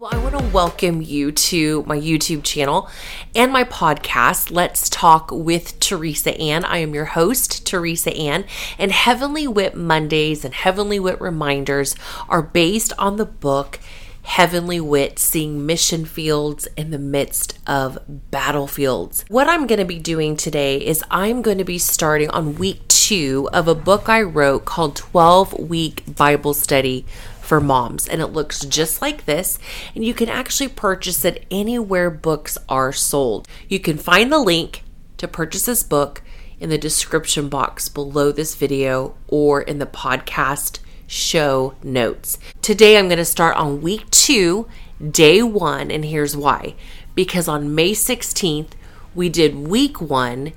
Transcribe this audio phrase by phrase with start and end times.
[0.00, 2.88] Well, I want to welcome you to my YouTube channel
[3.34, 6.64] and my podcast, Let's Talk with Teresa Ann.
[6.64, 8.44] I am your host, Teresa Ann,
[8.78, 11.96] and Heavenly Wit Mondays and Heavenly Wit Reminders
[12.28, 13.80] are based on the book
[14.22, 17.98] Heavenly Wit Seeing Mission Fields in the Midst of
[18.30, 19.24] Battlefields.
[19.26, 22.86] What I'm going to be doing today is I'm going to be starting on week
[22.86, 27.04] two of a book I wrote called 12 Week Bible Study
[27.48, 29.58] for moms and it looks just like this
[29.94, 33.48] and you can actually purchase it anywhere books are sold.
[33.68, 34.84] You can find the link
[35.16, 36.22] to purchase this book
[36.60, 42.38] in the description box below this video or in the podcast show notes.
[42.60, 44.68] Today I'm going to start on week 2,
[45.10, 46.74] day 1 and here's why.
[47.14, 48.72] Because on May 16th
[49.14, 50.52] we did week 1,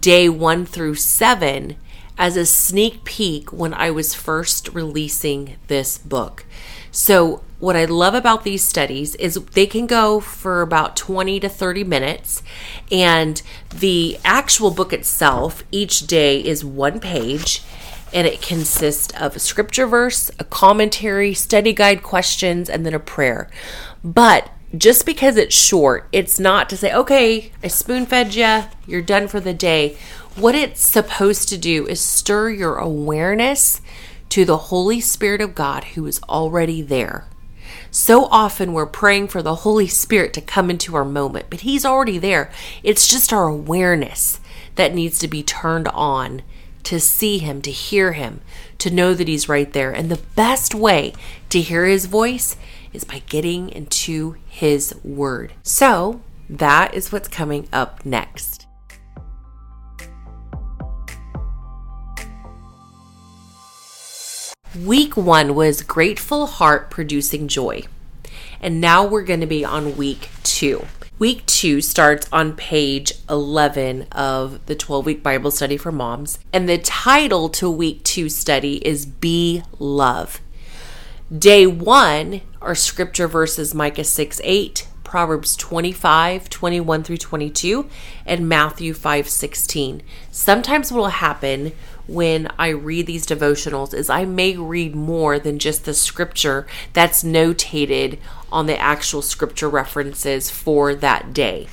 [0.00, 1.76] day 1 through 7
[2.22, 6.44] as a sneak peek when I was first releasing this book.
[6.92, 11.48] So, what I love about these studies is they can go for about 20 to
[11.48, 12.44] 30 minutes,
[12.92, 13.42] and
[13.74, 17.60] the actual book itself, each day is one page,
[18.14, 23.00] and it consists of a scripture verse, a commentary, study guide questions, and then a
[23.00, 23.50] prayer.
[24.04, 29.02] But just because it's short, it's not to say, okay, I spoon fed you, you're
[29.02, 29.98] done for the day.
[30.34, 33.82] What it's supposed to do is stir your awareness
[34.30, 37.26] to the Holy Spirit of God who is already there.
[37.90, 41.84] So often we're praying for the Holy Spirit to come into our moment, but He's
[41.84, 42.50] already there.
[42.82, 44.40] It's just our awareness
[44.76, 46.40] that needs to be turned on
[46.84, 48.40] to see Him, to hear Him,
[48.78, 49.90] to know that He's right there.
[49.90, 51.12] And the best way
[51.50, 52.56] to hear His voice
[52.94, 55.52] is by getting into His Word.
[55.62, 58.61] So that is what's coming up next.
[64.78, 67.82] Week one was grateful heart producing joy.
[68.58, 70.86] And now we're going to be on week two.
[71.18, 76.38] Week two starts on page 11 of the 12 week Bible study for moms.
[76.54, 80.40] And the title to week two study is Be Love.
[81.30, 87.90] Day one are scripture verses Micah 6 8, Proverbs 25, 21 through 22,
[88.24, 90.02] and Matthew 5 16.
[90.30, 91.72] Sometimes what will happen
[92.06, 97.22] when I read these devotionals is I may read more than just the scripture that's
[97.22, 98.18] notated
[98.50, 101.68] on the actual scripture references for that day.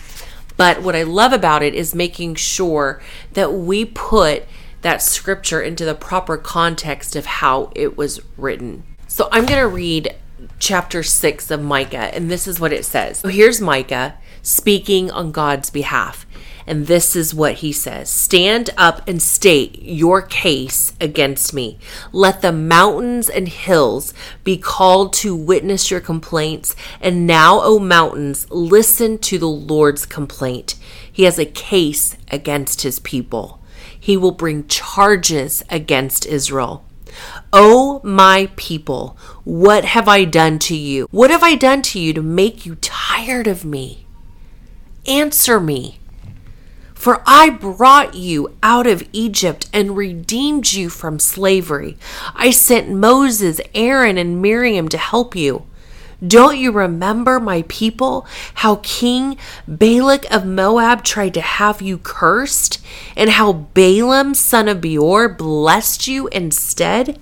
[0.58, 3.02] But what I love about it is making sure
[3.34, 4.44] that we put
[4.82, 8.84] that scripture into the proper context of how it was written.
[9.08, 10.16] So I'm going to read
[10.60, 13.20] chapter 6 of Micah, and this is what it says.
[13.20, 16.26] So here's Micah speaking on God's behalf.
[16.68, 21.80] And this is what he says Stand up and state your case against me.
[22.12, 26.76] Let the mountains and hills be called to witness your complaints.
[27.02, 30.76] And now, O mountains, listen to the Lord's complaint.
[31.12, 33.60] He has a case against his people,
[34.00, 36.86] he will bring charges against Israel.
[37.52, 41.08] Oh, my people, what have I done to you?
[41.12, 44.06] What have I done to you to make you tired of me?
[45.06, 46.00] Answer me.
[46.94, 51.98] For I brought you out of Egypt and redeemed you from slavery.
[52.36, 55.66] I sent Moses, Aaron, and Miriam to help you.
[56.26, 59.38] Don't you remember, my people, how King
[59.68, 62.84] Balak of Moab tried to have you cursed,
[63.16, 67.20] and how Balaam, son of Beor, blessed you instead?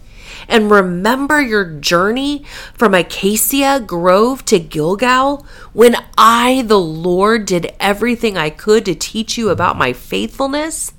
[0.48, 2.44] and remember your journey
[2.74, 9.38] from Acacia Grove to Gilgal when I, the Lord, did everything I could to teach
[9.38, 10.94] you about my faithfulness?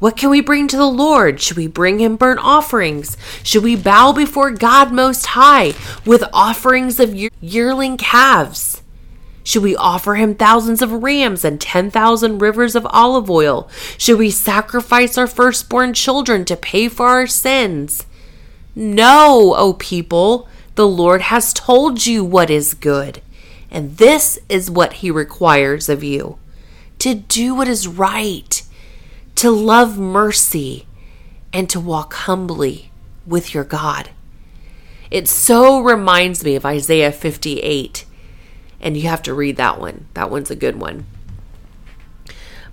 [0.00, 1.40] What can we bring to the Lord?
[1.40, 3.16] Should we bring him burnt offerings?
[3.42, 5.72] Should we bow before God Most High
[6.04, 8.82] with offerings of yearling calves?
[9.44, 13.68] Should we offer him thousands of rams and 10,000 rivers of olive oil?
[13.96, 18.04] Should we sacrifice our firstborn children to pay for our sins?
[18.74, 23.22] No, O people, the Lord has told you what is good,
[23.70, 26.38] and this is what he requires of you
[26.98, 28.62] to do what is right,
[29.36, 30.86] to love mercy,
[31.52, 32.90] and to walk humbly
[33.26, 34.10] with your God.
[35.10, 38.04] It so reminds me of Isaiah 58,
[38.80, 40.06] and you have to read that one.
[40.14, 41.06] That one's a good one.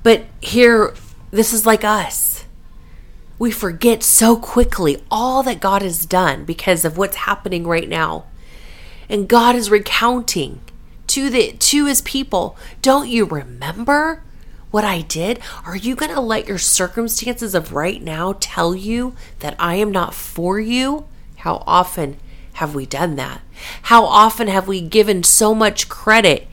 [0.03, 0.93] But here,
[1.29, 2.31] this is like us
[3.41, 8.25] we forget so quickly all that God has done because of what's happening right now.
[9.09, 10.61] And God is recounting
[11.07, 14.21] to the to his people, don't you remember
[14.71, 15.39] what I did?
[15.65, 19.91] Are you going to let your circumstances of right now tell you that I am
[19.91, 21.05] not for you?
[21.37, 22.17] How often
[22.53, 23.41] have we done that?
[23.83, 26.47] How often have we given so much credit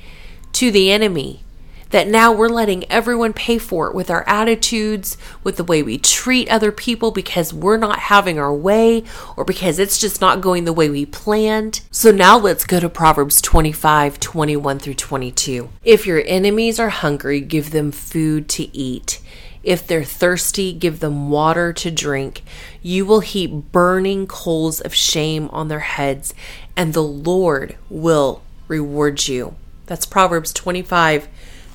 [0.54, 1.44] to the enemy
[1.90, 5.98] that now we're letting everyone pay for it with our attitudes, with the way we
[5.98, 9.04] treat other people because we're not having our way
[9.36, 11.80] or because it's just not going the way we planned.
[11.90, 15.70] So now let's go to Proverbs 25 21 through 22.
[15.82, 19.20] If your enemies are hungry, give them food to eat.
[19.62, 22.42] If they're thirsty, give them water to drink.
[22.80, 26.32] You will heap burning coals of shame on their heads,
[26.76, 29.56] and the Lord will reward you.
[29.86, 31.28] That's Proverbs 25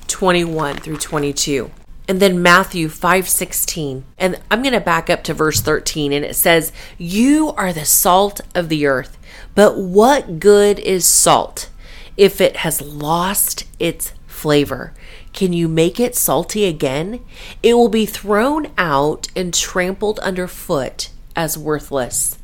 [0.08, 1.70] 21 through 22.
[2.06, 4.04] And then Matthew 5:16.
[4.18, 7.84] And I'm going to back up to verse 13 and it says, "You are the
[7.84, 9.16] salt of the earth,
[9.54, 11.70] but what good is salt
[12.16, 14.92] if it has lost its flavor?
[15.32, 17.20] Can you make it salty again?
[17.62, 22.38] It will be thrown out and trampled underfoot as worthless.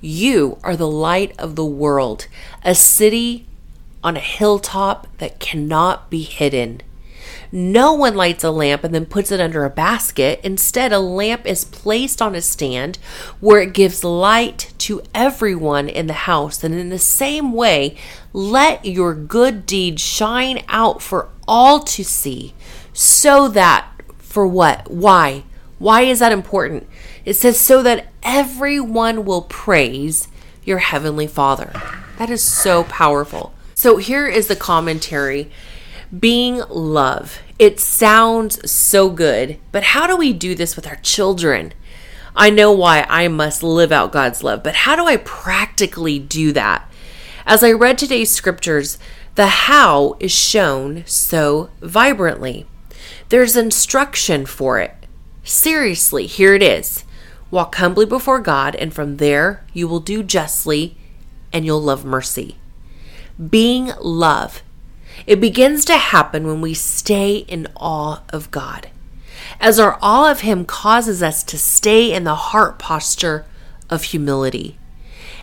[0.00, 2.28] You are the light of the world,
[2.62, 3.46] a city
[4.04, 6.82] on a hilltop that cannot be hidden.
[7.50, 10.40] No one lights a lamp and then puts it under a basket.
[10.42, 12.98] Instead, a lamp is placed on a stand
[13.40, 16.62] where it gives light to everyone in the house.
[16.62, 17.96] And in the same way,
[18.32, 22.54] let your good deeds shine out for all to see,
[22.92, 24.90] so that, for what?
[24.90, 25.44] Why?
[25.78, 26.86] Why is that important?
[27.24, 30.28] It says, so that everyone will praise
[30.64, 31.72] your heavenly Father.
[32.18, 33.54] That is so powerful.
[33.74, 35.50] So here is the commentary
[36.16, 37.40] being love.
[37.58, 41.74] It sounds so good, but how do we do this with our children?
[42.36, 46.52] I know why I must live out God's love, but how do I practically do
[46.52, 46.88] that?
[47.44, 48.98] As I read today's scriptures,
[49.34, 52.66] the how is shown so vibrantly.
[53.28, 54.94] There's instruction for it.
[55.44, 57.04] Seriously, here it is.
[57.50, 60.96] Walk humbly before God, and from there you will do justly
[61.52, 62.56] and you'll love mercy.
[63.50, 64.62] Being love
[65.26, 68.88] it begins to happen when we stay in awe of God,
[69.60, 73.44] as our awe of Him causes us to stay in the heart posture
[73.90, 74.78] of humility.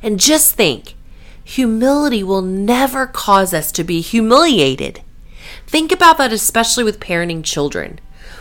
[0.02, 0.96] And just think
[1.44, 5.02] humility will never cause us to be humiliated.
[5.68, 8.00] Think about that, especially with parenting children.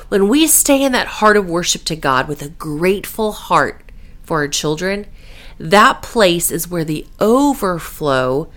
[0.08, 3.90] When we stay in that heart of worship to God with a grateful heart
[4.22, 5.06] for our children,
[5.58, 8.50] that place is where the overflow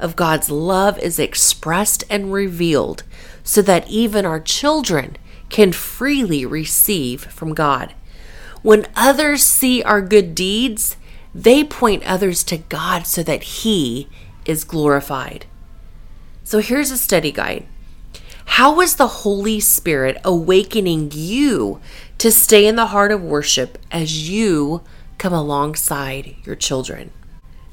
[0.00, 3.02] of God's love is expressed and revealed
[3.44, 5.16] so that even our children
[5.48, 7.94] can freely receive from God.
[8.62, 10.96] When others see our good deeds,
[11.34, 14.08] they point others to God so that He
[14.44, 15.46] is glorified.
[16.44, 17.66] So here's a study guide.
[18.44, 21.80] How is the Holy Spirit awakening you
[22.18, 24.82] to stay in the heart of worship as you
[25.18, 27.12] come alongside your children?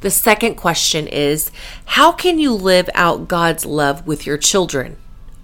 [0.02, 1.52] The second question is
[1.86, 4.98] How can you live out God's love with your children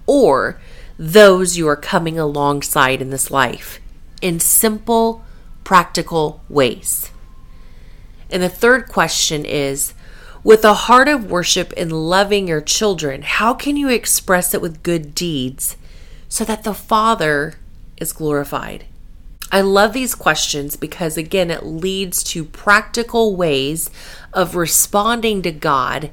[0.06, 0.60] or
[0.96, 3.80] those you are coming alongside in this life
[4.22, 5.24] in simple,
[5.64, 7.10] practical ways?
[8.30, 9.92] And the third question is
[10.44, 14.84] With a heart of worship and loving your children, how can you express it with
[14.84, 15.76] good deeds
[16.28, 17.54] so that the Father
[17.96, 18.86] is glorified?
[19.54, 23.88] I love these questions because, again, it leads to practical ways
[24.32, 26.10] of responding to God.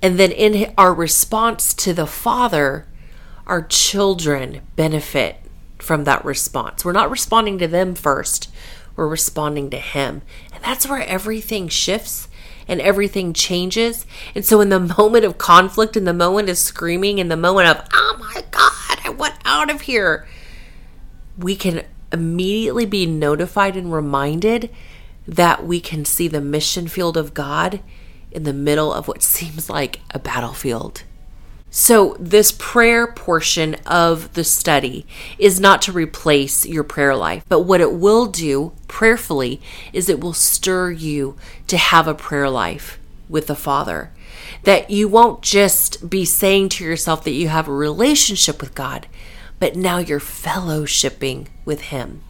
[0.00, 2.86] And then in our response to the Father,
[3.48, 5.40] our children benefit
[5.78, 6.84] from that response.
[6.84, 8.48] We're not responding to them first,
[8.94, 10.22] we're responding to Him.
[10.54, 12.28] And that's where everything shifts
[12.68, 14.06] and everything changes.
[14.36, 17.70] And so, in the moment of conflict, in the moment of screaming, in the moment
[17.70, 20.28] of, oh my God, I want out of here,
[21.36, 24.70] we can immediately be notified and reminded
[25.26, 27.80] that we can see the mission field of God
[28.30, 31.02] in the middle of what seems like a battlefield.
[31.68, 35.04] So, this prayer portion of the study
[35.36, 39.60] is not to replace your prayer life, but what it will do prayerfully
[39.92, 41.36] is it will stir you
[41.66, 42.98] to have a prayer life
[43.28, 44.10] with the Father.
[44.62, 49.06] That you won't just be saying to yourself that you have a relationship with God,
[49.58, 52.22] but now you're fellowshipping with Him.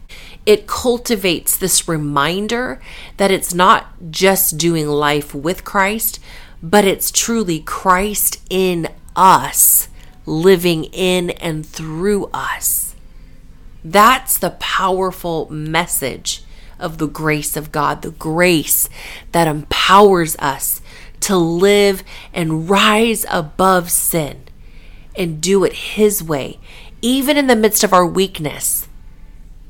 [0.45, 2.81] It cultivates this reminder
[3.17, 6.19] that it's not just doing life with Christ,
[6.63, 9.89] but it's truly Christ in us,
[10.25, 12.95] living in and through us.
[13.83, 16.43] That's the powerful message
[16.79, 18.89] of the grace of God, the grace
[19.31, 20.81] that empowers us
[21.21, 22.03] to live
[22.33, 24.43] and rise above sin
[25.15, 26.59] and do it His way
[27.01, 28.87] even in the midst of our weakness,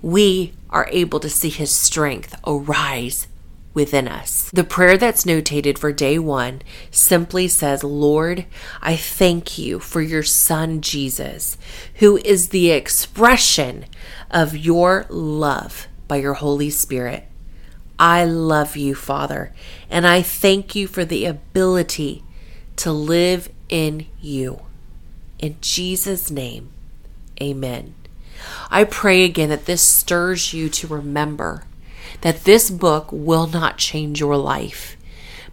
[0.01, 3.27] we are able to see his strength arise
[3.73, 4.49] within us.
[4.51, 8.45] The prayer that's notated for day one simply says, Lord,
[8.81, 11.57] I thank you for your son Jesus,
[11.95, 13.85] who is the expression
[14.31, 17.27] of your love by your Holy Spirit.
[17.99, 19.53] I love you, Father,
[19.89, 22.23] and I thank you for the ability
[22.77, 24.61] to live in you.
[25.39, 26.71] In Jesus' name,
[27.41, 27.95] amen.
[28.69, 31.63] I pray again that this stirs you to remember
[32.21, 34.97] that this book will not change your life.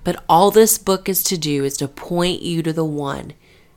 [0.03, 3.33] But all this book is to do is to point you to the one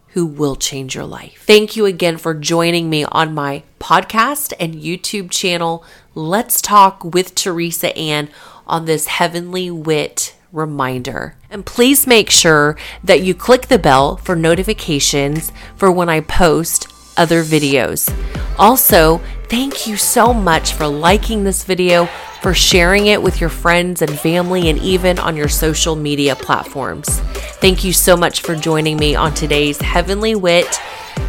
[0.10, 1.44] who will change your life.
[1.46, 5.84] Thank you again for joining me on my podcast and YouTube channel.
[6.16, 8.30] Let's talk with Teresa Ann
[8.66, 11.36] on this heavenly wit reminder.
[11.50, 16.88] And please make sure that you click the bell for notifications for when I post
[17.18, 18.14] other videos.
[18.58, 19.20] Also,
[19.50, 22.08] thank you so much for liking this video,
[22.42, 27.20] for sharing it with your friends and family, and even on your social media platforms.
[27.60, 30.80] Thank you so much for joining me on today's Heavenly Wit,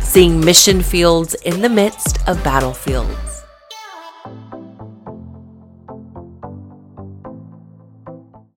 [0.01, 3.28] seeing mission fields in the midst of battlefields.